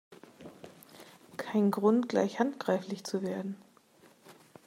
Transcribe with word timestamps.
Kein 1.37 1.69
Grund, 1.69 2.09
gleich 2.09 2.39
handgreiflich 2.39 3.03
zu 3.03 3.21
werden! 3.21 3.55